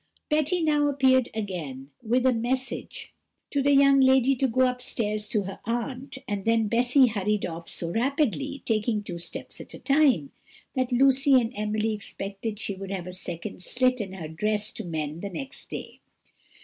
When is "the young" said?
3.61-3.99